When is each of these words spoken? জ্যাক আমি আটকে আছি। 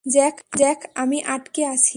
জ্যাক 0.05 0.79
আমি 0.95 1.17
আটকে 1.25 1.61
আছি। 1.65 1.89